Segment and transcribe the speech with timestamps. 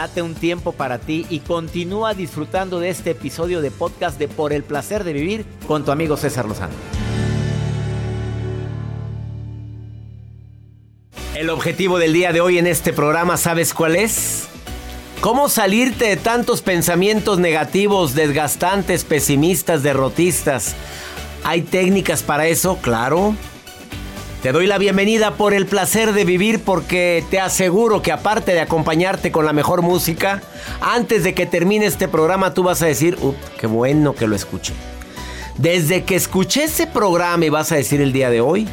[0.00, 4.54] Date un tiempo para ti y continúa disfrutando de este episodio de podcast de Por
[4.54, 6.72] el placer de vivir con tu amigo César Lozano.
[11.34, 14.48] El objetivo del día de hoy en este programa, ¿sabes cuál es?
[15.20, 20.76] ¿Cómo salirte de tantos pensamientos negativos, desgastantes, pesimistas, derrotistas?
[21.44, 22.78] ¿Hay técnicas para eso?
[22.80, 23.34] Claro.
[24.42, 28.60] Te doy la bienvenida por el placer de vivir porque te aseguro que aparte de
[28.60, 30.40] acompañarte con la mejor música,
[30.80, 34.34] antes de que termine este programa tú vas a decir, Up, qué bueno que lo
[34.34, 34.72] escuché.
[35.58, 38.66] Desde que escuché ese programa y vas a decir el día de hoy,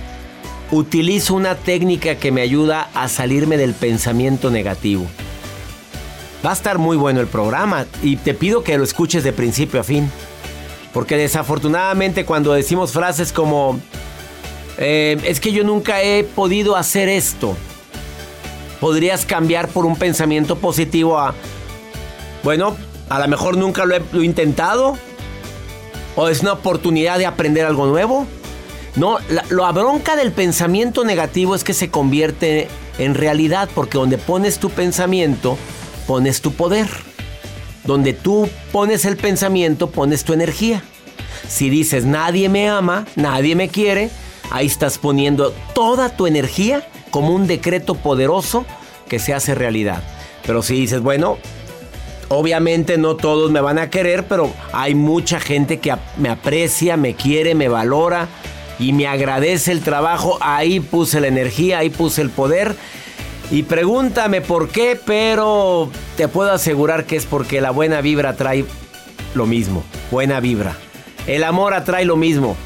[0.72, 5.06] utilizo una técnica que me ayuda a salirme del pensamiento negativo.
[6.46, 9.82] Va a estar muy bueno el programa y te pido que lo escuches de principio
[9.82, 10.10] a fin.
[10.94, 13.82] Porque desafortunadamente cuando decimos frases como
[14.78, 17.56] eh, es que yo nunca he podido hacer esto.
[18.80, 21.34] Podrías cambiar por un pensamiento positivo a,
[22.44, 22.78] bueno,
[23.10, 24.98] a lo mejor nunca lo he, intentado.
[26.16, 28.28] O es una oportunidad de aprender algo nuevo.
[28.96, 32.68] No, la, la bronca del pensamiento negativo es que se convierte
[32.98, 35.58] en realidad porque donde pones tu pensamiento,
[36.08, 36.88] pones tu poder.
[37.84, 40.84] Donde tú pones el pensamiento, pones tu energía.
[41.48, 44.10] Si dices nadie me ama, nadie me quiere,
[44.50, 48.66] Ahí estás poniendo toda tu energía como un decreto poderoso
[49.08, 50.04] que se hace realidad.
[50.46, 51.38] Pero si dices, bueno,
[52.30, 57.16] obviamente no todos me van a querer, pero hay mucha gente que me aprecia, me
[57.16, 58.28] quiere, me valora
[58.80, 60.38] y me agradece el trabajo.
[60.42, 62.76] Ahí puse la energía, ahí puse el poder.
[63.50, 68.66] Y pregúntame por qué, pero te puedo asegurar que es porque la buena vibra trae
[69.36, 69.84] lo mismo.
[70.12, 70.76] Buena vibra.
[71.28, 72.58] El amor atrae lo mismo.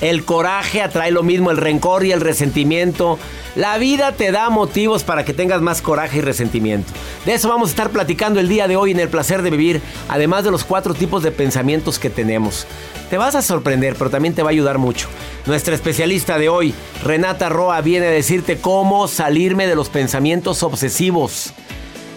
[0.00, 3.18] El coraje atrae lo mismo, el rencor y el resentimiento.
[3.56, 6.92] La vida te da motivos para que tengas más coraje y resentimiento.
[7.26, 9.80] De eso vamos a estar platicando el día de hoy en el placer de vivir,
[10.08, 12.66] además de los cuatro tipos de pensamientos que tenemos.
[13.10, 15.08] Te vas a sorprender, pero también te va a ayudar mucho.
[15.46, 21.52] Nuestra especialista de hoy, Renata Roa, viene a decirte cómo salirme de los pensamientos obsesivos,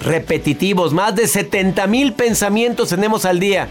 [0.01, 0.93] repetitivos.
[0.93, 3.69] Más de 70 mil pensamientos tenemos al día.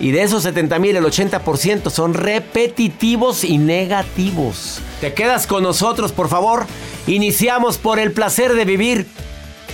[0.00, 4.80] Y de esos 70 mil, el 80% son repetitivos y negativos.
[5.00, 6.66] Te quedas con nosotros, por favor.
[7.06, 9.06] Iniciamos por el placer de vivir.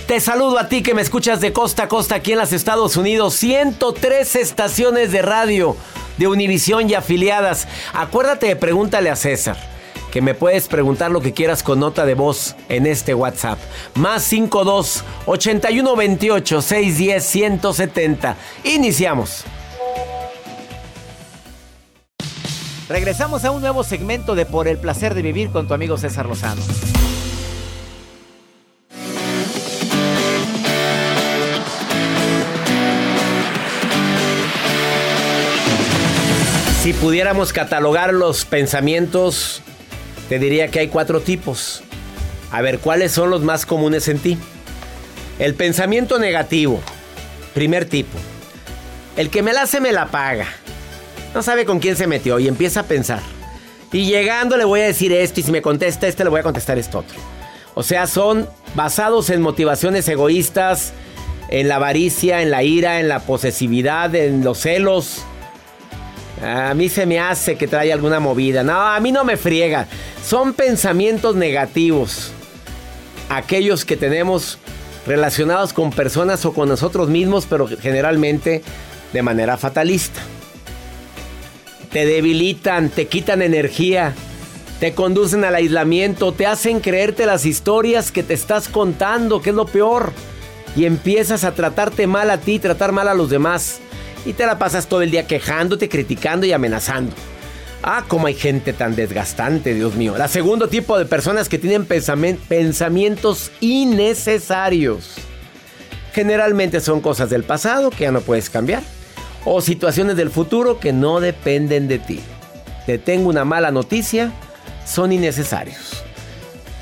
[0.05, 2.97] Te saludo a ti que me escuchas de costa a costa aquí en los Estados
[2.97, 3.35] Unidos.
[3.35, 5.77] 103 estaciones de radio
[6.17, 7.67] de Univisión y afiliadas.
[7.93, 9.57] Acuérdate de pregúntale a César.
[10.11, 13.59] Que me puedes preguntar lo que quieras con nota de voz en este WhatsApp.
[13.95, 18.37] Más 52 81 28 610 170.
[18.63, 19.45] Iniciamos.
[22.89, 26.25] Regresamos a un nuevo segmento de Por el placer de vivir con tu amigo César
[26.25, 26.61] Lozano.
[36.81, 39.61] Si pudiéramos catalogar los pensamientos,
[40.29, 41.83] te diría que hay cuatro tipos.
[42.51, 44.37] A ver, ¿cuáles son los más comunes en ti?
[45.39, 46.79] El pensamiento negativo,
[47.53, 48.17] primer tipo.
[49.17, 50.47] El que me la hace me la paga.
[51.33, 53.21] No sabe con quién se metió y empieza a pensar.
[53.91, 56.43] Y llegando le voy a decir esto y si me contesta este le voy a
[56.43, 57.17] contestar esto otro.
[57.73, 60.93] O sea, son basados en motivaciones egoístas,
[61.49, 65.23] en la avaricia, en la ira, en la posesividad, en los celos.
[66.43, 68.63] A mí se me hace que trae alguna movida.
[68.63, 69.87] No, a mí no me friega.
[70.23, 72.31] Son pensamientos negativos.
[73.29, 74.57] Aquellos que tenemos
[75.05, 78.63] relacionados con personas o con nosotros mismos, pero generalmente
[79.13, 80.21] de manera fatalista
[81.91, 84.13] te debilitan, te quitan energía,
[84.79, 89.55] te conducen al aislamiento, te hacen creerte las historias que te estás contando, que es
[89.55, 90.11] lo peor.
[90.75, 93.79] y empiezas a tratarte mal a ti, tratar mal a los demás.
[94.27, 97.13] Y te la pasas todo el día quejándote, criticando y amenazando.
[97.81, 100.15] Ah, como hay gente tan desgastante, Dios mío.
[100.17, 105.15] La segundo tipo de personas que tienen pensamientos innecesarios.
[106.13, 108.83] Generalmente son cosas del pasado que ya no puedes cambiar.
[109.49, 112.19] O situaciones del futuro que no dependen de ti.
[112.85, 114.33] Te tengo una mala noticia,
[114.85, 116.03] son innecesarios.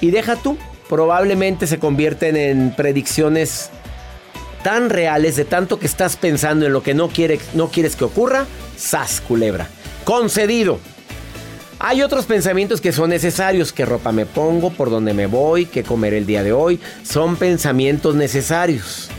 [0.01, 0.57] Y deja tú,
[0.89, 3.69] probablemente se convierten en predicciones
[4.63, 7.11] tan reales de tanto que estás pensando en lo que no,
[7.53, 9.67] no quieres que ocurra, sas culebra.
[10.03, 10.79] Concedido.
[11.77, 15.83] Hay otros pensamientos que son necesarios, qué ropa me pongo, por dónde me voy, qué
[15.83, 19.09] comer el día de hoy, son pensamientos necesarios.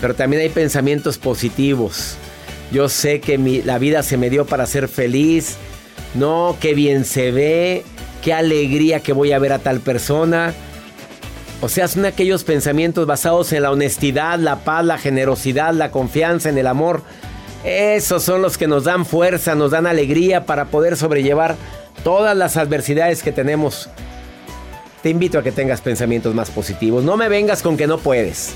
[0.00, 2.16] Pero también hay pensamientos positivos.
[2.70, 5.56] Yo sé que la vida se me dio para ser feliz.
[6.14, 7.84] No, qué bien se ve,
[8.22, 10.54] qué alegría que voy a ver a tal persona.
[11.60, 16.48] O sea, son aquellos pensamientos basados en la honestidad, la paz, la generosidad, la confianza,
[16.48, 17.02] en el amor.
[17.64, 21.56] Esos son los que nos dan fuerza, nos dan alegría para poder sobrellevar
[22.04, 23.88] todas las adversidades que tenemos.
[25.02, 27.02] Te invito a que tengas pensamientos más positivos.
[27.02, 28.52] No me vengas con que no puedes.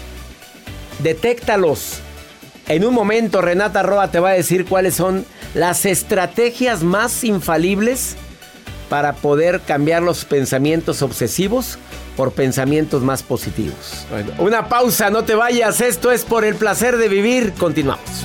[1.02, 2.01] Detéctalos.
[2.72, 8.16] En un momento Renata Roa te va a decir cuáles son las estrategias más infalibles
[8.88, 11.78] para poder cambiar los pensamientos obsesivos
[12.16, 14.06] por pensamientos más positivos.
[14.38, 18.24] una pausa, no te vayas, esto es por el placer de vivir, continuamos.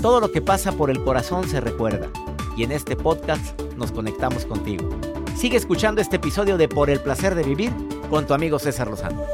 [0.00, 2.08] Todo lo que pasa por el corazón se recuerda
[2.56, 4.88] y en este podcast nos conectamos contigo.
[5.36, 7.72] Sigue escuchando este episodio de Por el placer de vivir
[8.08, 9.24] con tu amigo César Lozano.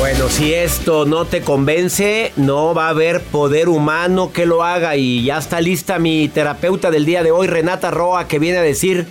[0.00, 4.96] Bueno, si esto no te convence, no va a haber poder humano que lo haga
[4.96, 8.62] y ya está lista mi terapeuta del día de hoy, Renata Roa, que viene a
[8.62, 9.06] decir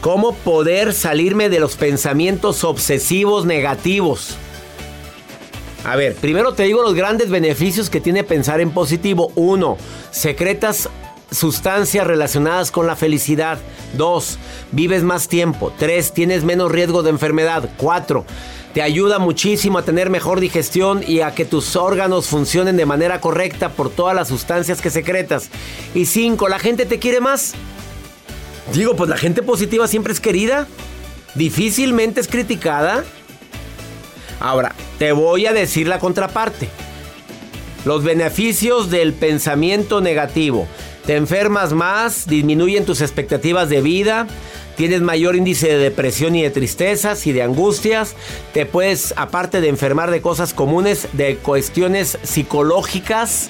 [0.00, 4.36] ¿Cómo poder salirme de los pensamientos obsesivos negativos?
[5.84, 9.30] A ver, primero te digo los grandes beneficios que tiene pensar en positivo.
[9.34, 9.76] Uno,
[10.10, 10.88] secretas
[11.30, 13.58] sustancias relacionadas con la felicidad.
[13.92, 14.38] Dos,
[14.72, 15.70] vives más tiempo.
[15.78, 17.68] Tres, tienes menos riesgo de enfermedad.
[17.76, 18.24] Cuatro,
[18.72, 23.20] te ayuda muchísimo a tener mejor digestión y a que tus órganos funcionen de manera
[23.20, 25.50] correcta por todas las sustancias que secretas.
[25.94, 27.54] Y cinco, la gente te quiere más.
[28.72, 30.66] Digo, pues la gente positiva siempre es querida.
[31.34, 33.04] Difícilmente es criticada.
[34.40, 36.68] Ahora, te voy a decir la contraparte.
[37.84, 40.66] Los beneficios del pensamiento negativo.
[41.06, 44.26] Te enfermas más, disminuyen tus expectativas de vida,
[44.76, 48.14] tienes mayor índice de depresión y de tristezas y de angustias,
[48.52, 53.48] te puedes, aparte de enfermar de cosas comunes, de cuestiones psicológicas,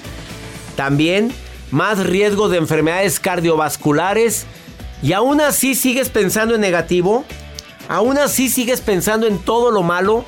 [0.75, 1.31] también
[1.71, 4.45] más riesgo de enfermedades cardiovasculares
[5.01, 7.25] y aún así sigues pensando en negativo,
[7.87, 10.25] aún así sigues pensando en todo lo malo.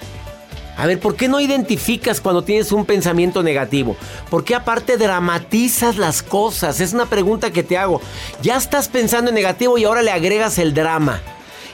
[0.76, 3.96] A ver, ¿por qué no identificas cuando tienes un pensamiento negativo?
[4.32, 6.80] ¿Por qué aparte dramatizas las cosas?
[6.80, 8.02] Es una pregunta que te hago.
[8.42, 11.22] Ya estás pensando en negativo y ahora le agregas el drama.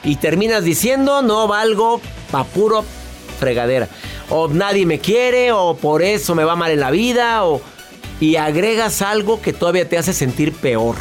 [0.04, 2.84] Y terminas diciendo, no valgo pa' puro
[3.38, 3.88] fregadera.
[4.28, 7.62] O nadie me quiere, o por eso me va mal en la vida, o...
[8.20, 10.96] Y agregas algo que todavía te hace sentir peor.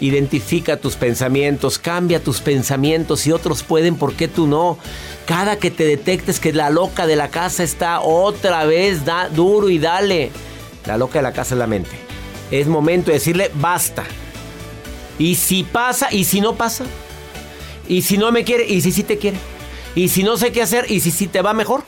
[0.00, 3.26] Identifica tus pensamientos, cambia tus pensamientos.
[3.26, 4.78] y otros pueden, ¿por qué tú no?
[5.26, 9.70] Cada que te detectes que la loca de la casa está otra vez, da duro
[9.70, 10.30] y dale.
[10.84, 11.96] La loca de la casa es la mente.
[12.50, 14.04] Es momento de decirle basta.
[15.18, 16.84] Y si pasa, y si no pasa.
[17.88, 19.38] Y si no me quiere, y si sí te quiere.
[19.94, 21.82] Y si no sé qué hacer, y si sí te va mejor.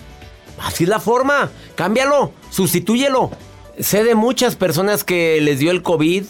[0.58, 1.50] Así es la forma.
[1.76, 3.30] Cámbialo, sustitúyelo.
[3.78, 6.24] Sé de muchas personas que les dio el COVID,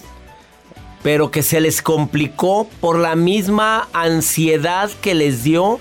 [1.03, 5.81] pero que se les complicó por la misma ansiedad que les dio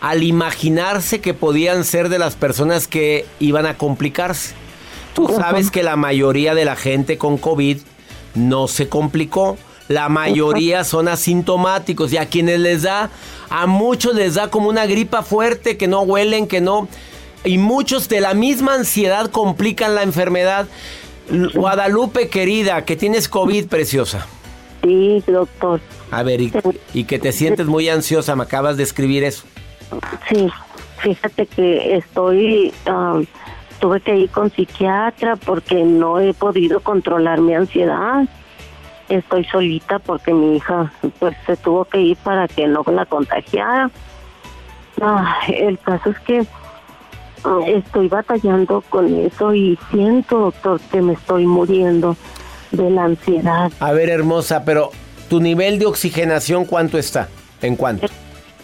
[0.00, 4.54] al imaginarse que podían ser de las personas que iban a complicarse.
[5.14, 7.78] Tú sabes que la mayoría de la gente con COVID
[8.34, 9.56] no se complicó.
[9.88, 13.08] La mayoría son asintomáticos y a quienes les da,
[13.48, 16.88] a muchos les da como una gripa fuerte, que no huelen, que no...
[17.44, 20.66] Y muchos de la misma ansiedad complican la enfermedad.
[21.54, 24.26] Guadalupe, querida, que tienes COVID, preciosa.
[24.86, 25.80] Sí, doctor.
[26.12, 29.44] A ver, y, que te sientes muy ansiosa, me acabas de escribir eso.
[30.28, 30.48] Sí,
[30.98, 32.72] fíjate que estoy,
[33.80, 38.28] tuve que ir con psiquiatra porque no he podido controlar mi ansiedad.
[39.08, 43.90] Estoy solita porque mi hija pues se tuvo que ir para que no la contagiara.
[45.00, 46.46] Ah, el caso es que
[47.66, 52.16] estoy batallando con eso y siento, doctor, que me estoy muriendo
[52.70, 53.72] de la ansiedad.
[53.80, 54.90] A ver, hermosa, pero
[55.28, 57.28] tu nivel de oxigenación, ¿cuánto está?
[57.62, 58.06] ¿En cuánto?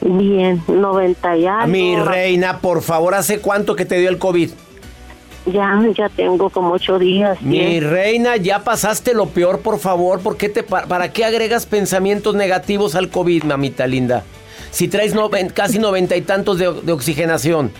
[0.00, 1.66] Bien, 90 y algo.
[1.68, 4.50] Mi reina, por favor, ¿hace cuánto que te dio el COVID?
[5.46, 7.40] Ya, ya tengo como ocho días.
[7.42, 10.20] Mi reina, ya pasaste lo peor, por favor.
[10.20, 14.22] ¿Por qué te, ¿Para qué agregas pensamientos negativos al COVID, mamita linda?
[14.70, 15.14] Si traes
[15.52, 17.72] casi noventa y tantos de oxigenación.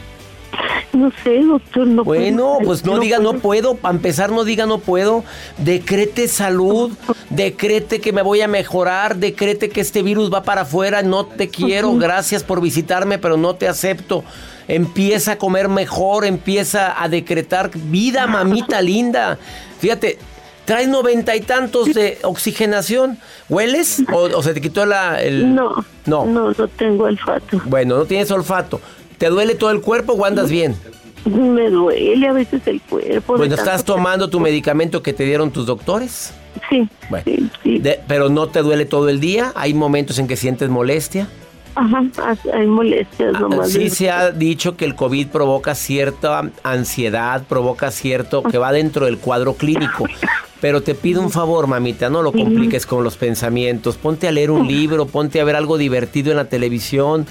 [0.93, 4.79] No sé, doctor, no Bueno, pues no, diga no puedo, para empezar no diga no
[4.79, 5.25] puedo,
[5.57, 6.93] decrete salud,
[7.31, 11.49] decrete que me voy a mejorar, decrete que este virus va para afuera, no te
[11.49, 14.23] quiero, gracias por visitarme, pero no te acepto.
[14.69, 19.39] Empieza a comer mejor, empieza a decretar vida, mamita linda.
[19.79, 20.19] Fíjate,
[20.65, 23.19] traes noventa y tantos de oxigenación.
[23.49, 24.03] ¿Hueles?
[24.13, 25.55] ¿O, se te quitó la, el...?
[25.55, 27.61] No, no, no, no tengo olfato.
[27.65, 28.81] Bueno, no tienes olfato.
[29.23, 30.75] ¿Te duele todo el cuerpo o andas bien?
[31.25, 33.37] Me duele a veces el cuerpo.
[33.37, 36.35] Bueno, ¿estás tomando tu medicamento que te dieron tus doctores?
[36.69, 36.89] Sí.
[37.63, 39.53] sí, pero no te duele todo el día.
[39.55, 41.29] ¿Hay momentos en que sientes molestia?
[41.77, 42.03] Ajá,
[42.53, 43.71] hay molestias ah, nomás.
[43.71, 49.07] Sí se ha dicho que el COVID provoca cierta ansiedad, provoca cierto que va dentro
[49.07, 50.05] del cuadro clínico.
[50.63, 53.97] Pero te pido un favor, mamita, no lo compliques con los pensamientos.
[53.97, 57.27] Ponte a leer un libro, ponte a ver algo divertido en la televisión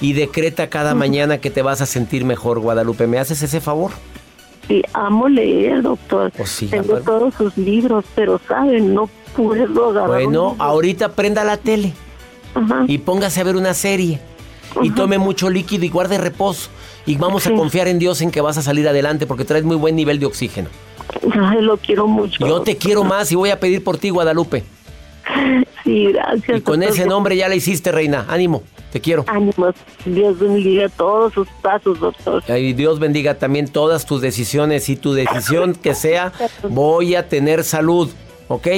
[0.00, 3.08] y decreta cada mañana que te vas a sentir mejor, Guadalupe.
[3.08, 3.90] ¿Me haces ese favor?
[4.68, 6.30] Sí, amo leer, doctor.
[6.36, 10.22] Pues Tengo todos sus libros, pero saben, no puedo agarrar.
[10.22, 11.92] Bueno, ahorita prenda la tele
[12.86, 14.20] y póngase a ver una serie
[14.80, 16.70] y tome mucho líquido y guarde reposo.
[17.04, 19.76] Y vamos a confiar en Dios en que vas a salir adelante porque traes muy
[19.76, 20.68] buen nivel de oxígeno.
[21.32, 22.46] Ay, lo quiero mucho.
[22.46, 24.64] Yo te quiero más y voy a pedir por ti, Guadalupe.
[25.84, 26.58] Sí, gracias.
[26.58, 28.26] Y con ese nombre ya la hiciste, reina.
[28.28, 29.24] Ánimo, te quiero.
[29.28, 29.72] Ánimo.
[30.04, 32.42] Dios bendiga todos sus pasos, doctor.
[32.48, 36.32] Y Dios bendiga también todas tus decisiones y tu decisión que sea,
[36.68, 38.10] voy a tener salud,
[38.48, 38.68] ¿ok?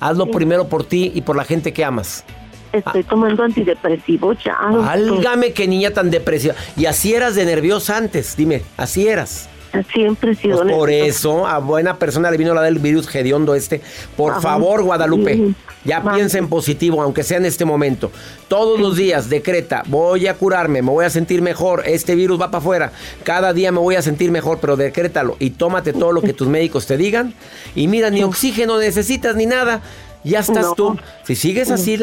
[0.00, 2.24] Hazlo primero por ti y por la gente que amas.
[2.72, 4.56] Estoy tomando antidepresivo ya.
[4.88, 6.54] Álgame que niña tan depresiva.
[6.76, 9.48] Y así eras de nerviosa antes, dime, así eras.
[9.92, 13.54] Siempre he sido pues Por eso, a buena persona le vino la del virus hediondo
[13.54, 13.80] este.
[14.16, 15.54] Por favor, Guadalupe,
[15.84, 18.10] ya piensa en positivo, aunque sea en este momento.
[18.48, 22.50] Todos los días decreta, voy a curarme, me voy a sentir mejor, este virus va
[22.50, 22.92] para afuera.
[23.22, 26.48] Cada día me voy a sentir mejor, pero decrétalo y tómate todo lo que tus
[26.48, 27.34] médicos te digan.
[27.74, 29.82] Y mira, ni oxígeno necesitas ni nada.
[30.24, 30.98] Ya estás tú.
[31.24, 31.98] Si sigues así,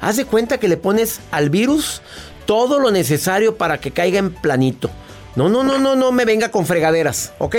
[0.00, 2.00] haz de cuenta que le pones al virus
[2.46, 4.90] todo lo necesario para que caiga en planito.
[5.36, 7.56] No, no, no, no, no me venga con fregaderas, ¿ok?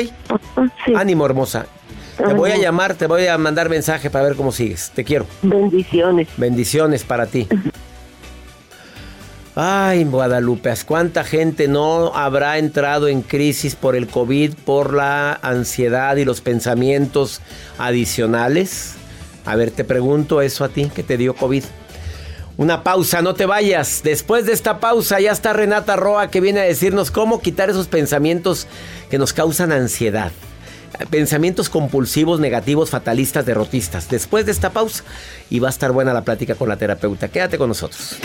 [0.96, 1.66] Ánimo, hermosa.
[2.18, 4.92] Te voy a llamar, te voy a mandar mensaje para ver cómo sigues.
[4.94, 5.26] Te quiero.
[5.42, 6.28] Bendiciones.
[6.36, 7.48] Bendiciones para ti.
[9.56, 16.16] Ay, Guadalupe, ¿cuánta gente no habrá entrado en crisis por el COVID, por la ansiedad
[16.18, 17.42] y los pensamientos
[17.78, 18.96] adicionales?
[19.46, 21.64] A ver, te pregunto eso a ti que te dio COVID.
[22.60, 24.02] Una pausa, no te vayas.
[24.04, 27.88] Después de esta pausa ya está Renata Roa que viene a decirnos cómo quitar esos
[27.88, 28.68] pensamientos
[29.10, 30.34] que nos causan ansiedad.
[31.10, 34.10] Pensamientos compulsivos, negativos, fatalistas, derrotistas.
[34.10, 35.06] Después de esta pausa
[35.50, 37.30] y va a estar buena la plática con la terapeuta.
[37.30, 38.18] Quédate con nosotros.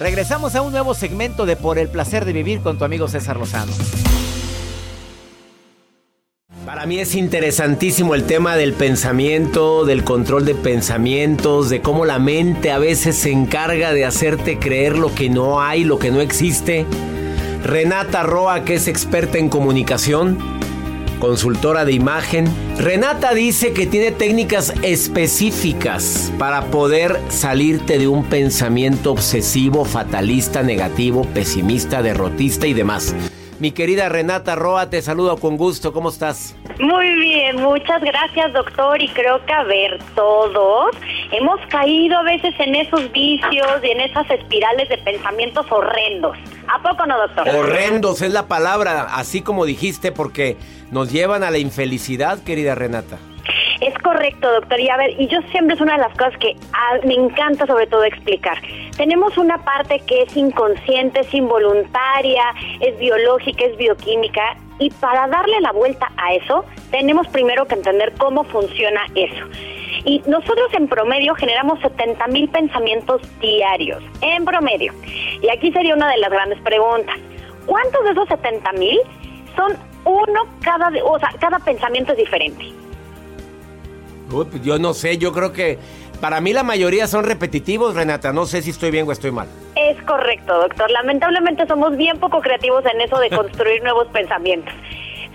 [0.00, 3.36] Regresamos a un nuevo segmento de Por el placer de vivir con tu amigo César
[3.36, 3.72] Lozano.
[6.66, 12.18] Para mí es interesantísimo el tema del pensamiento, del control de pensamientos, de cómo la
[12.18, 16.20] mente a veces se encarga de hacerte creer lo que no hay, lo que no
[16.20, 16.84] existe.
[17.62, 20.38] Renata Roa, que es experta en comunicación,
[21.20, 22.48] consultora de imagen.
[22.78, 31.22] Renata dice que tiene técnicas específicas para poder salirte de un pensamiento obsesivo, fatalista, negativo,
[31.32, 33.14] pesimista, derrotista y demás.
[33.58, 35.94] Mi querida Renata Roa, te saludo con gusto.
[35.94, 36.54] ¿Cómo estás?
[36.78, 39.00] Muy bien, muchas gracias, doctor.
[39.00, 40.94] Y creo que, a ver, todos
[41.32, 46.36] hemos caído a veces en esos vicios y en esas espirales de pensamientos horrendos.
[46.68, 47.48] ¿A poco no, doctor?
[47.48, 50.58] Horrendos es la palabra, así como dijiste, porque
[50.90, 53.16] nos llevan a la infelicidad, querida Renata.
[53.80, 54.80] Es correcto, doctor.
[54.80, 57.66] Y a ver, y yo siempre es una de las cosas que ah, me encanta
[57.66, 58.58] sobre todo explicar.
[58.96, 62.44] Tenemos una parte que es inconsciente, es involuntaria,
[62.80, 64.56] es biológica, es bioquímica.
[64.78, 69.44] Y para darle la vuelta a eso, tenemos primero que entender cómo funciona eso.
[70.04, 74.92] Y nosotros en promedio generamos 70 mil pensamientos diarios, en promedio.
[75.42, 77.16] Y aquí sería una de las grandes preguntas.
[77.66, 78.98] ¿Cuántos de esos 70 mil
[79.56, 82.75] son uno cada, o sea, cada pensamiento es diferente?
[84.30, 85.78] Pues yo no sé, yo creo que
[86.20, 88.32] para mí la mayoría son repetitivos, Renata.
[88.32, 89.48] No sé si estoy bien o estoy mal.
[89.74, 90.90] Es correcto, doctor.
[90.90, 94.72] Lamentablemente somos bien poco creativos en eso de construir nuevos pensamientos.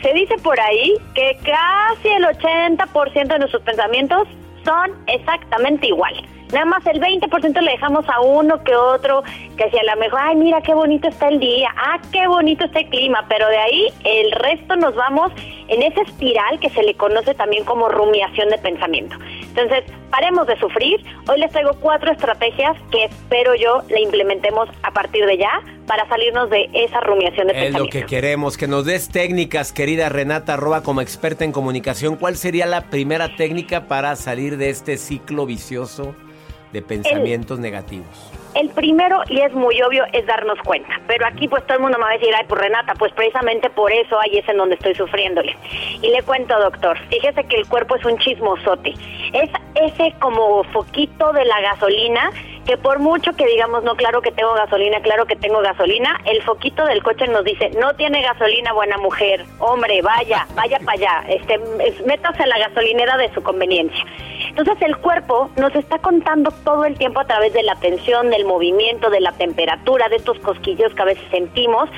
[0.01, 4.27] Se dice por ahí que casi el 80% de nuestros pensamientos
[4.65, 6.13] son exactamente igual.
[6.51, 9.23] Nada más el 20% le dejamos a uno que otro,
[9.57, 12.65] que si a lo mejor, ay, mira qué bonito está el día, ah, qué bonito
[12.65, 15.31] está el clima, pero de ahí el resto nos vamos
[15.67, 19.15] en esa espiral que se le conoce también como rumiación de pensamiento.
[19.41, 21.01] Entonces, paremos de sufrir.
[21.29, 26.07] Hoy les traigo cuatro estrategias que espero yo le implementemos a partir de ya para
[26.09, 27.87] salirnos de esa rumiación de pensamiento.
[27.87, 32.17] Es lo que queremos, que nos des técnicas, querida Renata Roa, como experta en comunicación.
[32.17, 36.15] ¿Cuál sería la primera técnica para salir de este ciclo vicioso?
[36.71, 38.31] De pensamientos negativos?
[38.53, 40.99] El primero, y es muy obvio, es darnos cuenta.
[41.07, 43.69] Pero aquí pues todo el mundo me va a decir, ay, pues Renata, pues precisamente
[43.69, 45.55] por eso ahí es en donde estoy sufriéndole.
[46.01, 48.93] Y le cuento, doctor, fíjese que el cuerpo es un chismosote.
[49.31, 52.29] Es ese como foquito de la gasolina
[52.65, 56.41] que por mucho que digamos, no, claro que tengo gasolina, claro que tengo gasolina, el
[56.43, 61.23] foquito del coche nos dice, no tiene gasolina, buena mujer, hombre, vaya, vaya para allá,
[61.27, 61.57] este,
[62.05, 64.05] métase a la gasolinera de su conveniencia.
[64.51, 68.45] Entonces el cuerpo nos está contando todo el tiempo a través de la tensión, del
[68.45, 71.89] movimiento, de la temperatura, de estos cosquillos que a veces sentimos,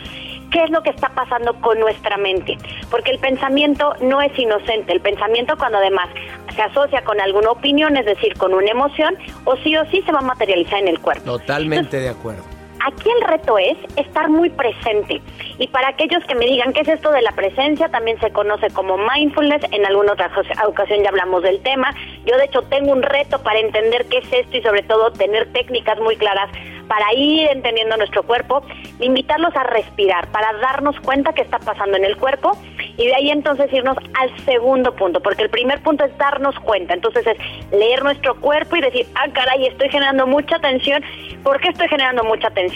[0.51, 2.57] qué es lo que está pasando con nuestra mente.
[2.91, 6.09] Porque el pensamiento no es inocente, el pensamiento cuando además
[6.55, 10.11] se asocia con alguna opinión, es decir, con una emoción, o sí o sí se
[10.11, 11.23] va a materializar en el cuerpo.
[11.25, 12.52] Totalmente de acuerdo.
[12.85, 15.21] Aquí el reto es estar muy presente.
[15.57, 18.69] Y para aquellos que me digan qué es esto de la presencia, también se conoce
[18.71, 19.63] como mindfulness.
[19.71, 20.29] En alguna otra
[20.67, 21.93] ocasión ya hablamos del tema.
[22.25, 25.51] Yo de hecho tengo un reto para entender qué es esto y sobre todo tener
[25.53, 26.49] técnicas muy claras
[26.87, 28.61] para ir entendiendo nuestro cuerpo,
[28.99, 32.51] invitarlos a respirar, para darnos cuenta qué está pasando en el cuerpo
[32.97, 36.93] y de ahí entonces irnos al segundo punto, porque el primer punto es darnos cuenta,
[36.93, 37.37] entonces es
[37.71, 41.03] leer nuestro cuerpo y decir, ah, caray, estoy generando mucha tensión,
[41.43, 42.72] ¿por qué estoy generando mucha tensión?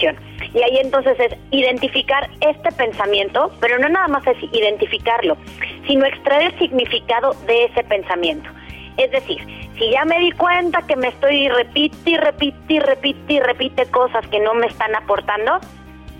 [0.53, 5.37] Y ahí entonces es identificar este pensamiento, pero no nada más es identificarlo,
[5.85, 8.49] sino extraer el significado de ese pensamiento.
[8.97, 9.39] Es decir,
[9.77, 13.85] si ya me di cuenta que me estoy repite y repite y repite y repite
[13.87, 15.59] cosas que no me están aportando,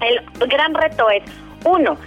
[0.02, 1.24] el gran reto es,
[1.66, 1.98] uno,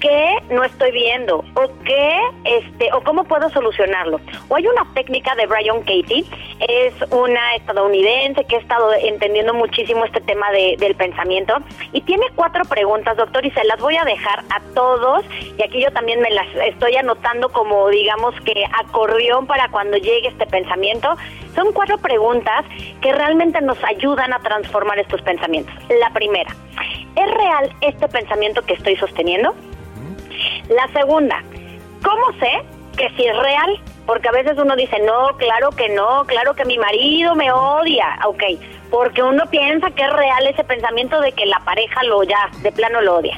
[0.00, 4.20] qué no estoy viendo o qué este o cómo puedo solucionarlo.
[4.48, 6.24] O hay una técnica de Brian Katie,
[6.60, 11.54] es una estadounidense que ha estado entendiendo muchísimo este tema de, del pensamiento
[11.92, 15.24] y tiene cuatro preguntas, doctor, y se las voy a dejar a todos
[15.58, 20.28] y aquí yo también me las estoy anotando como digamos que acordeón para cuando llegue
[20.28, 21.16] este pensamiento.
[21.54, 22.64] Son cuatro preguntas
[23.02, 25.74] que realmente nos ayudan a transformar estos pensamientos.
[26.00, 26.54] La primera,
[27.16, 29.54] ¿es real este pensamiento que estoy sosteniendo?
[30.70, 31.42] La segunda,
[32.00, 32.62] ¿cómo sé
[32.96, 33.80] que si es real?
[34.06, 38.06] Porque a veces uno dice, no, claro que no, claro que mi marido me odia.
[38.24, 38.42] Ok,
[38.88, 42.70] porque uno piensa que es real ese pensamiento de que la pareja lo ya, de
[42.70, 43.36] plano lo odia.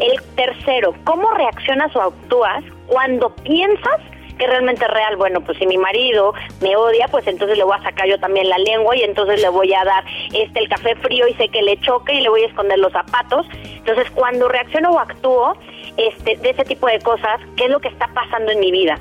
[0.00, 4.00] El tercero, ¿cómo reaccionas o actúas cuando piensas
[4.42, 5.16] que realmente real.
[5.16, 8.48] Bueno, pues si mi marido me odia, pues entonces le voy a sacar yo también
[8.48, 11.62] la lengua y entonces le voy a dar este el café frío y sé que
[11.62, 13.46] le choca y le voy a esconder los zapatos.
[13.52, 15.56] Entonces, cuando reacciono o actúo
[15.96, 18.98] este, de ese tipo de cosas, ¿qué es lo que está pasando en mi vida?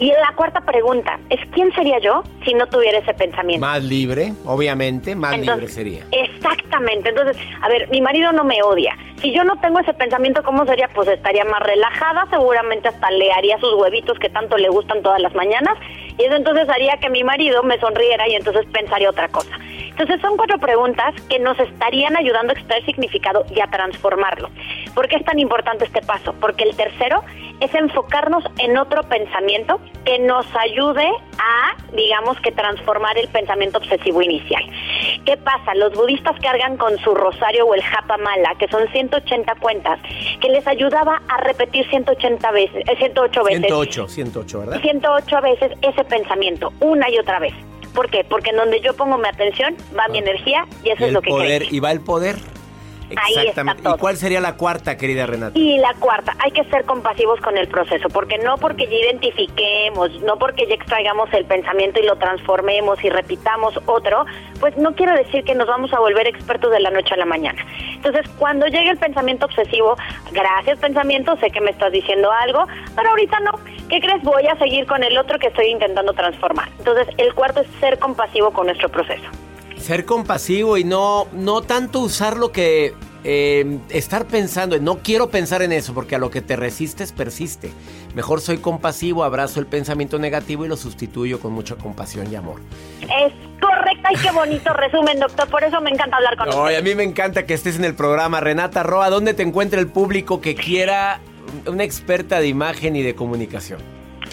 [0.00, 3.64] Y la cuarta pregunta es, ¿quién sería yo si no tuviera ese pensamiento?
[3.64, 6.04] Más libre, obviamente, más libre sería.
[6.10, 7.10] Exactamente.
[7.10, 8.96] Entonces, a ver, mi marido no me odia.
[9.20, 10.88] Si yo no tengo ese pensamiento, ¿cómo sería?
[10.94, 15.20] Pues estaría más relajada, seguramente hasta le haría sus huevitos que tanto le gustan todas
[15.20, 15.78] las mañanas
[16.18, 19.58] y eso entonces haría que mi marido me sonriera y entonces pensaría otra cosa.
[19.96, 24.50] Entonces son cuatro preguntas que nos estarían ayudando a extraer significado y a transformarlo.
[24.92, 26.34] ¿Por qué es tan importante este paso?
[26.40, 27.22] Porque el tercero
[27.60, 31.06] es enfocarnos en otro pensamiento que nos ayude
[31.38, 34.64] a, digamos que, transformar el pensamiento obsesivo inicial.
[35.24, 35.76] ¿Qué pasa?
[35.76, 40.00] Los budistas cargan con su rosario o el japa mala, que son 180 cuentas,
[40.40, 43.60] que les ayudaba a repetir 180 veces, 108 eh, veces.
[43.60, 44.80] 108, 108, ¿verdad?
[44.80, 47.54] 108 veces ese pensamiento, una y otra vez.
[47.94, 48.24] ¿Por qué?
[48.24, 51.30] Porque en donde yo pongo mi atención va mi energía y eso es lo que
[51.30, 51.76] poder, crece.
[51.76, 52.36] Y va el poder.
[53.28, 53.82] Exactamente.
[53.88, 55.58] ¿Y cuál sería la cuarta, querida Renata?
[55.58, 60.10] Y la cuarta, hay que ser compasivos con el proceso, porque no porque ya identifiquemos,
[60.22, 64.24] no porque ya extraigamos el pensamiento y lo transformemos y repitamos otro,
[64.60, 67.26] pues no quiere decir que nos vamos a volver expertos de la noche a la
[67.26, 67.64] mañana.
[67.94, 69.96] Entonces, cuando llegue el pensamiento obsesivo,
[70.32, 73.52] gracias pensamiento, sé que me estás diciendo algo, pero ahorita no.
[73.88, 74.22] ¿Qué crees?
[74.22, 76.68] Voy a seguir con el otro que estoy intentando transformar.
[76.78, 79.24] Entonces, el cuarto es ser compasivo con nuestro proceso
[79.84, 85.60] ser compasivo y no, no tanto usar lo que eh, estar pensando, no quiero pensar
[85.60, 87.70] en eso, porque a lo que te resistes persiste.
[88.14, 92.60] Mejor soy compasivo, abrazo el pensamiento negativo y lo sustituyo con mucha compasión y amor.
[93.02, 95.48] Es correcta y qué bonito resumen, doctor.
[95.48, 96.78] Por eso me encanta hablar con usted.
[96.78, 98.40] A mí me encanta que estés en el programa.
[98.40, 101.20] Renata Roa, ¿dónde te encuentra el público que quiera
[101.66, 103.80] una experta de imagen y de comunicación?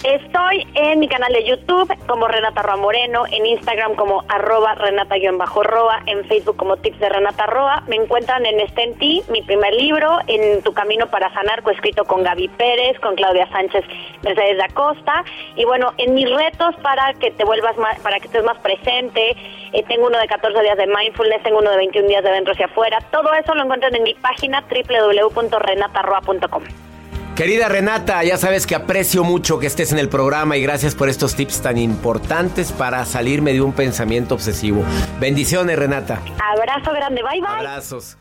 [0.03, 6.01] Estoy en mi canal de YouTube como Renata Roa Moreno, en Instagram como arroba Renata-Roa,
[6.07, 7.83] en Facebook como Tips de Renata Roa.
[7.87, 12.05] Me encuentran en Este en Ti, mi primer libro, En Tu Camino para Sanar, coescrito
[12.05, 13.85] con Gaby Pérez, con Claudia Sánchez
[14.23, 15.23] Mercedes de Acosta.
[15.55, 19.37] Y bueno, en mis retos para que te vuelvas más, para que estés más presente,
[19.71, 22.53] eh, tengo uno de 14 días de mindfulness, tengo uno de 21 días de dentro
[22.53, 22.97] hacia afuera.
[23.11, 26.90] Todo eso lo encuentran en mi página www.renataroa.com.
[27.35, 31.07] Querida Renata, ya sabes que aprecio mucho que estés en el programa y gracias por
[31.07, 34.83] estos tips tan importantes para salirme de un pensamiento obsesivo.
[35.19, 36.21] Bendiciones, Renata.
[36.55, 37.49] Abrazo grande, bye bye.
[37.49, 38.17] Abrazos.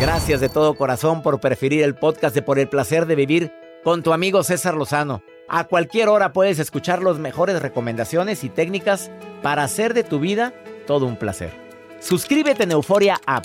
[0.00, 3.52] Gracias de todo corazón por preferir el podcast de Por el placer de vivir
[3.84, 5.22] con tu amigo César Lozano.
[5.48, 10.52] A cualquier hora puedes escuchar las mejores recomendaciones y técnicas para hacer de tu vida
[10.86, 11.52] todo un placer.
[12.00, 13.44] Suscríbete en Euforia App